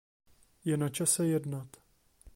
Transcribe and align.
Je 0.65 0.77
na 0.77 0.89
čase 0.89 1.27
jednat. 1.27 1.67